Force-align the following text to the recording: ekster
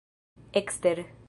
ekster 0.55 1.05